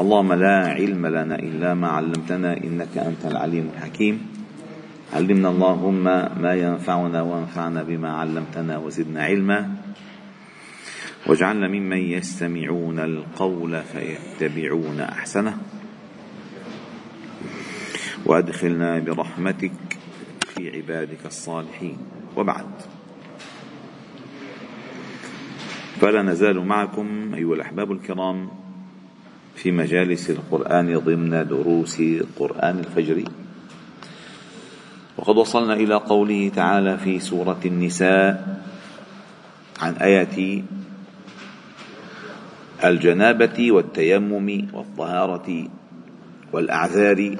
[0.00, 4.26] اللهم لا علم لنا إلا ما علمتنا إنك أنت العليم الحكيم.
[5.12, 6.04] علمنا اللهم
[6.42, 9.74] ما ينفعنا وانفعنا بما علمتنا وزدنا علما.
[11.26, 15.58] واجعلنا ممن يستمعون القول فيتبعون أحسنه.
[18.26, 19.72] وأدخلنا برحمتك
[20.40, 21.98] في عبادك الصالحين.
[22.36, 22.66] وبعد.
[26.00, 28.69] فلا نزال معكم أيها الأحباب الكرام.
[29.62, 32.02] في مجالس القرآن ضمن دروس
[32.38, 33.24] قرآن الفجر.
[35.16, 38.60] وقد وصلنا إلى قوله تعالى في سورة النساء
[39.80, 40.62] عن إيه
[42.84, 45.68] الجنابة والتيمم والطهارة
[46.52, 47.36] والأعذار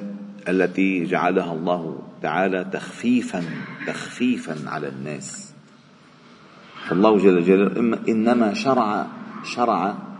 [0.49, 3.43] التي جعلها الله تعالى تخفيفا
[3.87, 5.53] تخفيفا على الناس.
[6.87, 9.07] فالله جل جلاله إنما شرع
[9.43, 10.10] شرع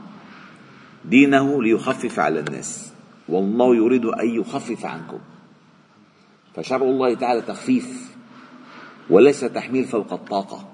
[1.06, 2.92] دينه ليخفف على الناس.
[3.30, 5.20] والله يريد أن يخفف عنكم.
[6.56, 8.16] فشرع الله تعالى تخفيف
[9.10, 10.68] وليس تحميل فوق الطاقة.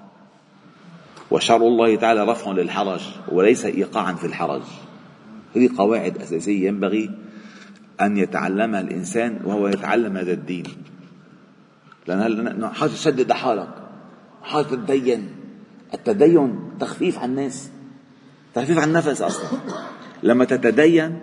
[1.30, 4.62] وشرع الله تعالى رفع للحرج وليس ايقاعا في الحرج.
[5.56, 7.10] هذه قواعد أساسية ينبغي
[8.00, 10.64] أن يتعلمها الإنسان وهو يتعلم هذا الدين.
[12.06, 13.68] لأن حاجة تشدد حالك
[14.42, 15.28] حاجة تتدين.
[15.94, 17.70] التدين تخفيف على الناس
[18.54, 19.48] تخفيف عن النفس أصلا.
[20.22, 21.18] لما تتدين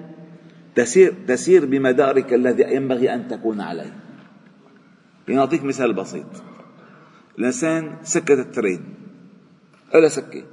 [0.76, 3.94] تسير تسير بمدارك الذي ينبغي أن تكون عليه.
[5.28, 6.26] لنعطيك مثال بسيط.
[7.40, 8.96] الإنسان سكت الترين.
[9.96, 10.44] إلا سكة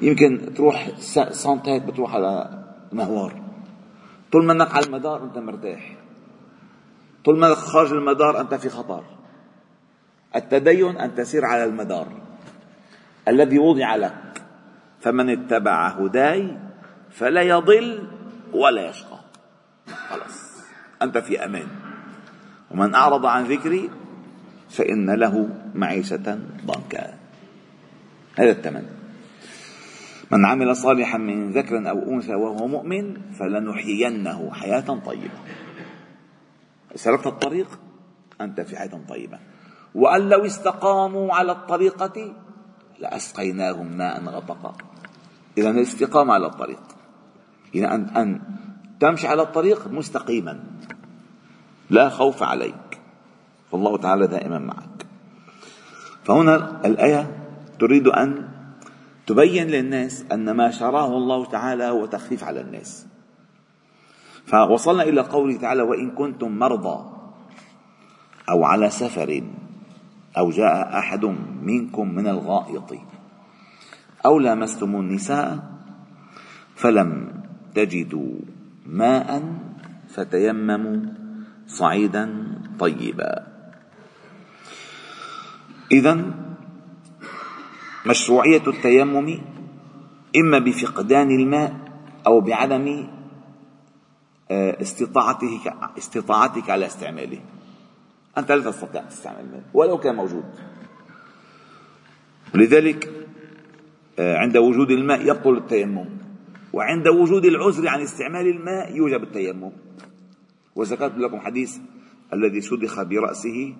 [0.00, 0.90] يمكن تروح
[1.30, 3.42] سنتات بتروح على مهوار.
[4.32, 5.96] طول ما انك على المدار أنت مرتاح.
[7.24, 9.04] طول ما انك خارج المدار أنت في خطر.
[10.36, 12.08] التدين أن تسير على المدار
[13.28, 14.25] الذي وضع لك.
[15.00, 16.58] فمن اتبع هداي
[17.10, 18.08] فلا يضل
[18.52, 19.18] ولا يشقى.
[20.08, 20.62] خلاص
[21.02, 21.66] أنت في أمان.
[22.70, 23.90] ومن أعرض عن ذكري
[24.70, 27.14] فإن له معيشة ضنكا.
[28.38, 28.86] هذا الثمن
[30.30, 35.38] من عمل صالحا من ذكر أو أنثى وهو مؤمن فلنحيينه حياة طيبة.
[36.94, 37.78] سلكت الطريق؟
[38.40, 39.38] أنت في حياة طيبة.
[39.94, 42.34] وأن لو استقاموا على الطريقة
[42.98, 44.76] لأسقيناهم ماء غطقا.
[45.58, 46.82] إذا الاستقامة على الطريق.
[47.74, 48.40] إذا أن, أن
[49.00, 50.60] تمشي على الطريق مستقيما.
[51.90, 53.00] لا خوف عليك.
[53.72, 55.06] فالله تعالى دائما معك.
[56.24, 57.36] فهنا الآية
[57.78, 58.48] تريد أن
[59.26, 63.06] تبين للناس أن ما شراه الله تعالى هو تخفيف على الناس.
[64.46, 67.16] فوصلنا إلى قوله تعالى وإن كنتم مرضى
[68.50, 69.42] أو على سفر
[70.38, 71.24] أو جاء أحد
[71.62, 72.94] منكم من الغائط
[74.24, 75.76] أو لامستم النساء
[76.74, 77.42] فلم
[77.74, 78.34] تجدوا
[78.86, 79.42] ماء
[80.08, 81.00] فتيمموا
[81.66, 82.24] صعيدا
[82.78, 83.46] طيبا.
[85.92, 86.34] إذا
[88.06, 89.38] مشروعية التيمم
[90.36, 91.76] إما بفقدان الماء
[92.26, 93.08] أو بعدم
[94.50, 97.40] آه، استطاعتك استطاعتك على استعماله.
[98.38, 100.44] أنت لا تستطيع أن تستعمل الماء ولو كان موجود.
[102.54, 103.15] لذلك
[104.18, 106.08] عند وجود الماء يبطل التيمم.
[106.72, 109.72] وعند وجود العذر عن استعمال الماء يوجب التيمم.
[110.76, 111.78] وذكرت لكم حديث
[112.32, 113.74] الذي سدخ برأسه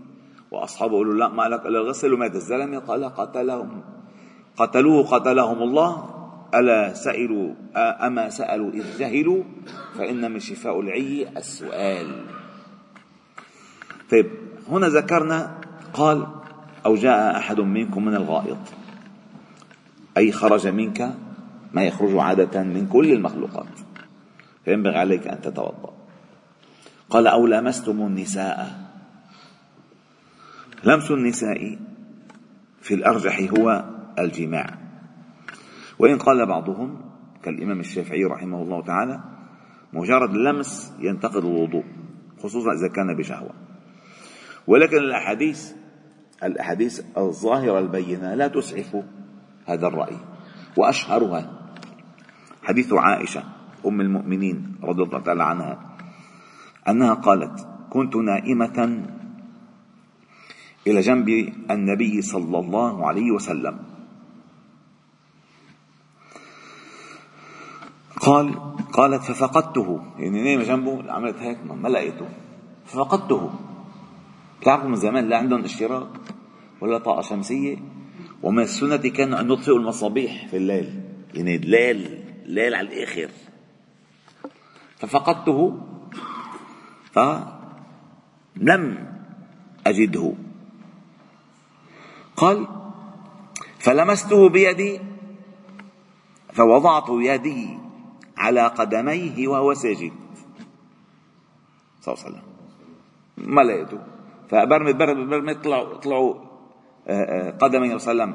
[0.50, 2.78] وأصحابه يقولوا لا ما لك إلا الغسل ومات الزلمة.
[2.78, 3.82] قال قتلهم.
[4.56, 6.12] قتلوه قتلهم الله.
[6.54, 9.42] ألا سئلوا أما سألوا إذ جهلوا
[9.98, 12.24] فإن من شفاء العي السؤال.
[14.10, 14.26] طيب
[14.68, 15.60] هنا ذكرنا
[15.94, 16.26] قال
[16.86, 18.58] أو جاء أحد منكم من الغائط.
[20.16, 21.14] أي خرج منك
[21.72, 23.80] ما يخرج عادة من كل المخلوقات.
[24.64, 25.92] فينبغي عليك أن تتوضأ.
[27.10, 28.86] قال أو لمستم النساء.
[30.84, 31.78] لمس النساء
[32.80, 33.84] في الأرجح هو
[34.18, 34.78] الجماع.
[35.98, 37.00] وإن قال بعضهم
[37.42, 39.20] كالإمام الشافعي رحمه الله تعالى
[39.92, 41.84] مجرد اللمس ينتقد الوضوء
[42.42, 43.50] خصوصا إذا كان بشهوة.
[44.66, 45.72] ولكن الأحاديث
[46.42, 48.96] الأحاديث الظاهرة البينة لا تسعف
[49.66, 50.16] هذا الرأي.
[50.76, 51.42] وأشهرها
[52.62, 53.42] حديث عائشة
[53.86, 55.74] أم المؤمنين رضي الله تعالى عنها
[56.88, 58.78] أنها قالت كنت نائمة
[60.86, 61.28] إلى جنب
[61.70, 63.78] النبي صلى الله عليه وسلم.
[68.20, 68.54] قال
[68.92, 70.00] قالت ففقدته.
[70.18, 72.28] يعني نايمة جنبه عملت هيك ما لقيته.
[72.86, 73.50] ففقدته.
[74.60, 76.08] بتعرفوا من زمان لا عندهم اشتراك
[76.80, 77.95] ولا طاقة شمسية؟
[78.42, 81.02] ومن السنة كانوا أن يطفئوا المصابيح في الليل.
[81.34, 83.30] يعني الليل ليل على الآخر.
[84.96, 85.80] ففقدته
[87.12, 89.06] فلم
[89.86, 90.32] أجده.
[92.36, 92.66] قال
[93.78, 95.00] فلمسته بيدي
[96.52, 97.78] فوضعت يدي
[98.36, 100.12] على قدميه وهو ساجد.
[102.00, 102.42] صلى الله عليه وسلم.
[103.36, 103.98] ما لقيته
[104.48, 106.34] فبرمي برمي برمي طلعوا طلعوا
[107.60, 108.34] قدمي صلى الله عليه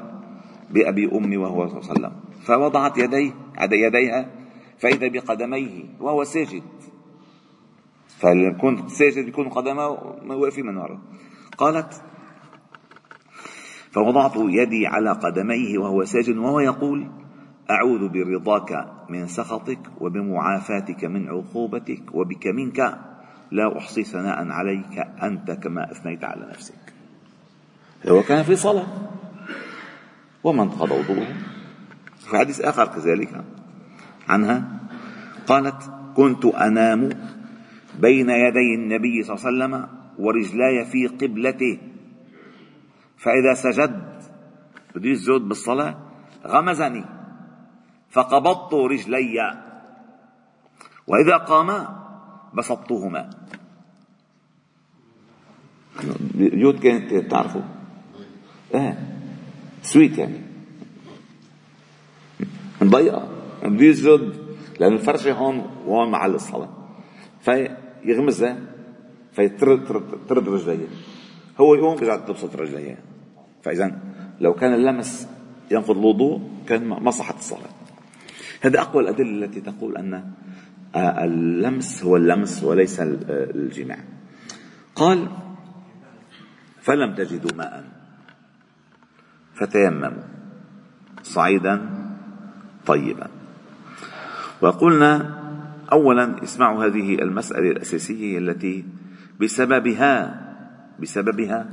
[0.70, 2.12] بأبي أمي وهو صلى الله عليه وسلم.
[2.44, 3.32] فوضعت يديه
[3.72, 4.30] يديها
[4.78, 6.62] فإذا بقدميه وهو ساجد.
[8.18, 9.88] فلما ساجد يكون قدمه
[10.26, 10.98] واقفين من وراء
[11.58, 12.02] قالت
[13.90, 17.10] فوضعت يدي على قدميه وهو ساجد وهو يقول
[17.70, 22.78] أعوذ برضاك من سخطك وبمعافاتك من عقوبتك وبك منك
[23.50, 26.81] لا أحصي ثناء عليك أنت كما أثنيت على نفسك.
[28.08, 28.86] هو كان في صلاة.
[30.44, 31.36] ومن انتقض وضوءه.
[32.18, 33.44] في حديث آخر كذلك
[34.28, 34.80] عنها
[35.46, 37.08] قالت كنت أنام
[37.98, 39.88] بين يدي النبي صلى الله عليه وسلم
[40.18, 41.78] ورجلاي في قبلته.
[43.16, 44.22] فإذا سجد
[44.94, 45.94] بده يسجد بالصلاة
[46.46, 47.04] غمزني
[48.10, 49.38] فقبضت رجلي.
[51.06, 51.78] وإذا قاما
[52.54, 53.30] بسطتهما.
[56.34, 57.81] بيوت كانت تعرفوا
[58.74, 58.98] إيه
[59.82, 60.40] سويت يعني.
[62.82, 63.28] مضيقة
[63.62, 64.34] بده يسجد
[64.80, 66.68] لأن الفرشة هون وهون محل الصلاة.
[67.40, 68.58] فيغمزها
[69.32, 70.88] فيترد رجليه.
[71.60, 72.98] هو يقوم بيرجع تبسط رجليه.
[73.62, 73.98] فإذا
[74.40, 75.28] لو كان اللمس
[75.70, 77.70] ينقض الوضوء كان ما صحت الصلاة.
[78.60, 80.32] هذا أقوى الأدلة التي تقول أن
[80.94, 83.98] آه، اللمس هو اللمس وليس آه، الجماع.
[84.94, 85.28] قال
[86.80, 88.01] فلم تجدوا ماء.
[89.62, 90.26] فتيمموا
[91.22, 91.90] صعيدا
[92.86, 93.28] طيبا.
[94.60, 95.38] وقلنا
[95.92, 98.84] اولا اسمعوا هذه المسألة الأساسية التي
[99.40, 100.42] بسببها
[100.98, 101.66] بسببها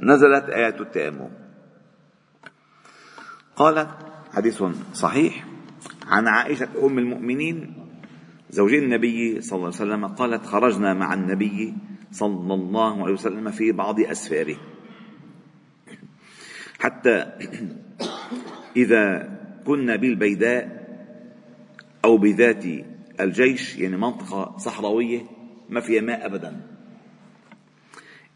[0.00, 1.30] نزلت إيه التيمم.
[3.56, 3.86] قال
[4.34, 4.62] حديث
[4.94, 5.44] صحيح
[6.06, 7.74] عن عائشة أم المؤمنين
[8.50, 11.74] زوج النبي صلى الله عليه وسلم قالت خرجنا مع النبي
[12.12, 14.56] صلى الله عليه وسلم في بعض أسفاره.
[16.78, 17.26] حتى
[18.76, 20.78] إذا كنا بالبيداء
[22.04, 22.64] أو بذات
[23.20, 25.22] الجيش يعني منطقة صحراوية
[25.68, 26.60] ما فيها ماء ابدا.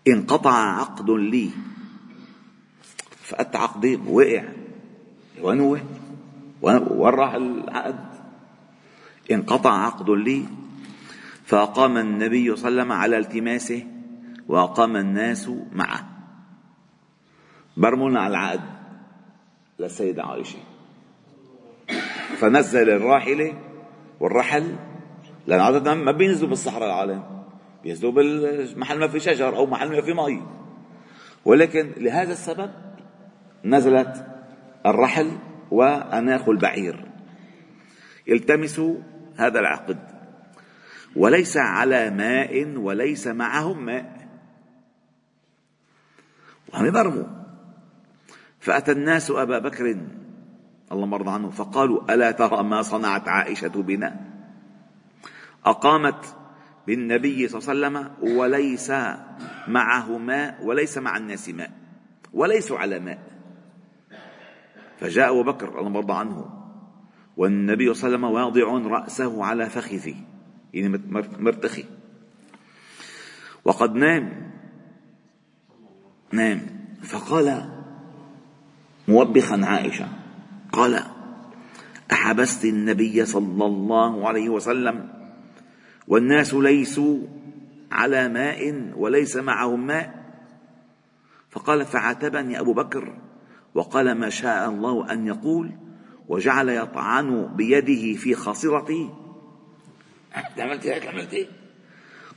[0.08, 1.50] انقطع عقد لي.
[3.22, 4.44] فقدت عقدي وقع
[5.40, 5.78] وين هو؟
[6.62, 8.04] وين راح العقد؟
[9.30, 10.44] انقطع عقد لي.
[11.44, 13.86] فأقام النبي صلى الله عليه وسلم على التماسه
[14.48, 16.11] وأقام الناس معه.
[17.76, 18.60] برمونا على العقد
[19.78, 20.58] للسيدة عائشة.
[22.36, 23.54] فنزل الراحلة
[24.20, 24.76] والرحل
[25.46, 27.42] لأن عادة ما بينزلوا بالصحراء العالم
[27.82, 30.42] بينزلوا بالمحل ما في شجر أو محل ما في مي.
[31.44, 32.70] ولكن لهذا السبب
[33.64, 34.26] نزلت
[34.86, 35.38] الرحل
[35.70, 37.08] وأناخ البعير.
[38.28, 38.96] التمسوا
[39.36, 39.98] هذا العقد.
[41.16, 44.28] وليس على ماء وليس معهم ماء.
[46.72, 47.41] وهم يبرموا.
[48.62, 49.96] فأتى الناس أبا بكر
[50.92, 54.20] الله مرضى عنه فقالوا ألا ترى ما صنعت عائشة بنا؟
[55.64, 56.36] أقامت
[56.86, 58.92] بالنبي صلى الله عليه وسلم وليس
[59.68, 61.70] معه ماء وليس مع الناس ماء
[62.32, 63.18] وليسوا على ماء.
[65.00, 66.46] فجاء أبو بكر الله مرضى عنه
[67.36, 70.14] والنبي صلى الله عليه وسلم واضع رأسه على فخذه
[70.74, 71.00] يعني
[71.38, 71.84] مرتخي.
[73.64, 74.52] وقد نام.
[76.32, 76.60] نام.
[77.02, 77.81] فقال
[79.08, 80.08] موبخا عائشة.
[80.72, 81.02] قال
[82.12, 85.08] أحبست النبي صلى الله عليه وسلم
[86.08, 87.18] والناس ليسوا
[87.92, 90.22] على ماء وليس معهم ماء.
[91.50, 93.14] فقال فعاتبني أبو بكر
[93.74, 95.70] وقال ما شاء الله أن يقول
[96.28, 99.10] وجعل يطعن بيده في خاصرتي.
[100.58, 101.48] عملت هيك عملت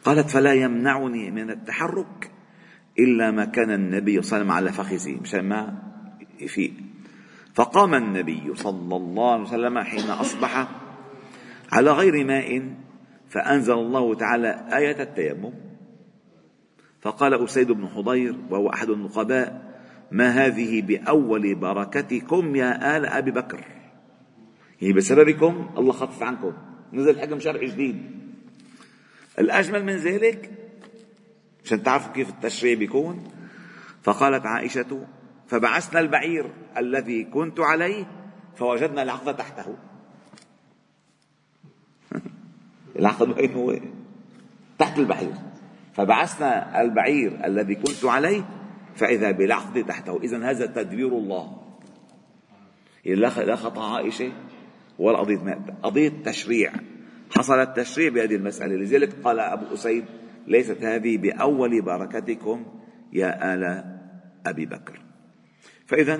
[0.06, 2.32] قالت فلا يمنعني من التحرك
[3.00, 5.22] إلا ما كان النبي صلى الله عليه وسلم على فخذه.
[5.22, 5.78] مشان ما
[6.40, 6.74] يفيق
[7.54, 10.68] فقام النبي صلى الله عليه وسلم حين أصبح
[11.72, 12.76] على غير ماء
[13.30, 15.54] فأنزل الله تعالى آية التيمم.
[17.02, 19.76] فقال أسيد بن حضير وهو أحد النقباء
[20.12, 23.64] ما هذه بأول بركتكم يا آل أبي بكر؟
[24.82, 26.54] يعني بسببكم الله خفف عنكم.
[26.94, 28.02] نزل حكم شرعي جديد.
[29.40, 30.52] الأجمل من ذلك
[31.66, 33.24] عشان تعرفوا كيف التشريع بيكون
[34.04, 35.06] فقالت عائشة
[35.48, 36.46] فبعثنا البعير
[36.78, 38.06] الذي كنت عليه
[38.56, 39.76] فوجدنا العقد تحته.
[43.00, 43.80] العقد وين هو
[44.80, 45.34] تحت البعير.
[45.94, 48.44] فبعثنا البعير الذي كنت عليه
[48.96, 50.20] فإذا بالعقد تحته.
[50.24, 51.58] إذا هذا تدبير الله.
[53.06, 54.32] لا خطأ عائشة
[55.00, 56.72] ولا قضية قضية تشريع.
[57.36, 58.76] حصل التشريع بهذه المسألة.
[58.76, 60.06] لذلك قال أبو أسيد
[60.48, 62.66] ليست هذه بأول بركتكم
[63.14, 63.84] يا آل
[64.46, 65.05] أبي بكر.
[65.88, 66.20] فإذا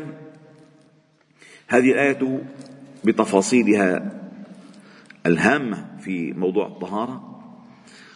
[1.68, 2.44] هذه الآية
[3.04, 4.12] بتفاصيلها
[5.26, 7.42] الهامة في موضوع الطهارة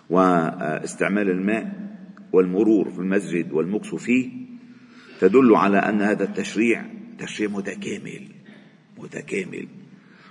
[0.09, 1.89] واستعمال الماء
[2.33, 4.29] والمرور في المسجد والمكس فيه
[5.21, 6.85] تدل على أن هذا التشريع
[7.19, 8.27] تشريع متكامل
[8.97, 9.67] متكامل.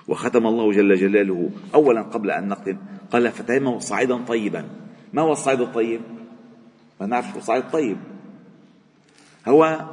[0.09, 2.77] وختم الله جل جلاله أولا قبل أن نختم
[3.11, 4.69] قال فتيمموا صعيدا طيبا.
[5.13, 6.01] ما هو الصعيد الطيب؟
[7.01, 7.97] ما نعرف الصعيد الطيب.
[9.49, 9.89] هو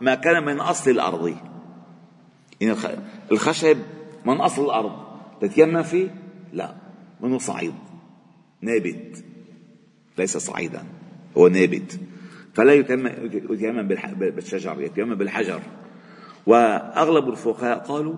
[0.00, 1.36] ما كان من أصل الأرض.
[2.60, 2.76] يعني
[3.32, 3.78] الخشب
[4.24, 4.92] من أصل الأرض.
[5.40, 6.14] تتيمم فيه؟
[6.52, 6.74] لا.
[7.20, 7.74] منه صعيد.
[8.60, 9.24] نابت.
[10.18, 10.84] ليس صعيدا.
[11.38, 12.00] هو نابت.
[12.54, 13.88] فلا يتيمم
[14.18, 14.80] بالشجر.
[14.80, 15.60] يتيمم بالحجر.
[16.46, 18.16] وأغلب الفقهاء قالوا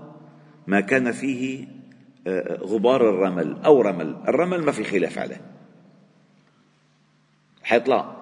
[0.67, 1.67] ما كان فيه
[2.27, 4.17] آه، غبار الرمل أو رمل.
[4.29, 5.41] الرمل ما في خلاف عليه.
[7.63, 8.17] حيطلع.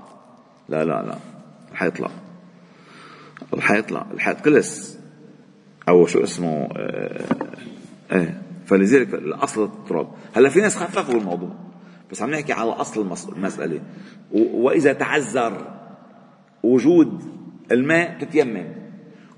[0.68, 1.18] لا لا لا.
[1.74, 2.10] حيطلع.
[3.58, 4.98] حيطلع الحيط كلس.
[5.88, 6.68] أو شو اسمه
[8.10, 8.34] آه
[8.66, 10.08] فلذلك الأصل التراب.
[10.36, 11.50] هلأ في ناس خففوا الموضوع
[12.10, 13.80] بس عم نحكي على أصل المسألة.
[14.32, 15.78] وإذا تعذر
[16.62, 17.22] وجود
[17.72, 18.72] الماء تتيمم.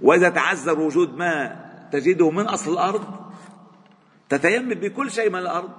[0.02, 3.04] وإذا تعذر وجود ماء تجده من أصل الأرض
[4.28, 5.70] تتيمم بكل شيء من الأرض.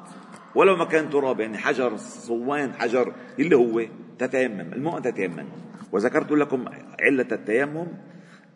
[0.55, 3.85] ولو ما كان تراب يعني حجر صوان حجر اللي هو
[4.19, 5.45] تتيمم الماء تتيمم.
[5.91, 6.65] وذكرت لكم
[6.99, 7.87] علة التيمم.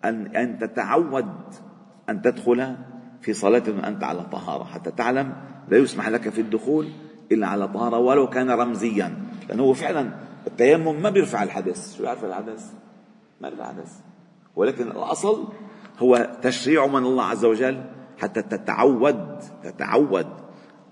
[0.05, 1.27] أن أن تتعود
[2.09, 2.75] أن تدخل
[3.21, 4.63] في صلاة وأنت على طهارة.
[4.63, 5.33] حتى تعلم
[5.69, 6.87] لا يسمح لك في الدخول
[7.31, 9.17] إلا على طهارة ولو كان رمزيا.
[9.49, 10.11] لأنه فعلا
[10.47, 11.97] التيمم ما بيرفع الحدث.
[11.97, 12.71] شو يعرف الحدث؟
[13.41, 13.99] ما بيرفع الحدث.
[14.55, 15.47] ولكن الأصل
[15.99, 17.83] هو تشريع من الله عز وجل.
[18.17, 20.27] حتى تتعود تتعود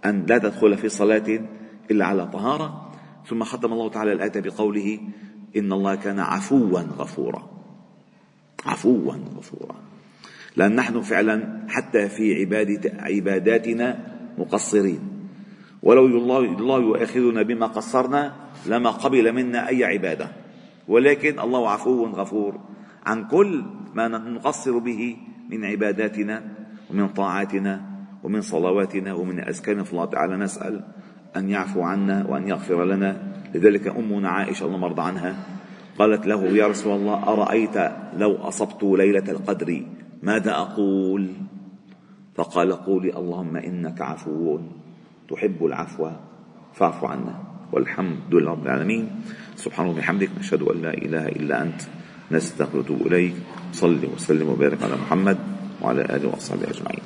[0.05, 1.39] أن لا تدخل في صلاة
[1.91, 2.91] إلا على طهارة.
[3.27, 4.99] ثم ختم الله تعالى الآية بقوله
[5.57, 7.62] إن الله كان عفوا غفورا.
[8.65, 9.75] عفوا غفورا
[10.55, 13.97] لأن نحن فعلا حتى في عبادة عباداتنا
[14.37, 14.99] مقصرين.
[15.83, 18.33] ولو الله, الله يؤاخذنا بما قصرنا
[18.65, 20.27] لما قبل منا أي عبادة.
[20.87, 22.59] ولكن الله عفو غفور
[23.05, 25.17] عن كل ما نقصر به
[25.49, 26.43] من عباداتنا
[26.89, 27.81] ومن طاعاتنا
[28.23, 29.83] ومن صلواتنا ومن أذكارنا.
[29.83, 30.83] في الله تعالى نسأل
[31.37, 33.33] أن يعفو عنا وأن يغفر لنا.
[33.55, 35.35] لذلك أمنا عائشة الله مرضى عنها
[35.99, 37.77] قالت له يا رسول الله أرأيت
[38.17, 39.69] لو أصبت ليلة القدر؟
[40.23, 41.23] ماذا أقول؟
[42.35, 44.59] فقال قولي اللهم إنك عفو
[45.29, 46.09] تحب العفو
[46.73, 47.35] فاعف عنا
[47.71, 49.03] والحمد لله رب العالمين.
[49.55, 51.81] سبحان الله وبحمدك نشهد أن لا إله إلا أنت
[52.31, 53.33] نستغفر ونتوب إليك.
[53.73, 55.37] صلي وسلم وبارك على محمد
[55.81, 57.05] وعلى آله وصحبه أجمعين.